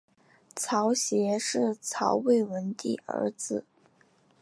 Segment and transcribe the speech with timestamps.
[0.55, 3.63] 曹协是曹魏文帝儿子。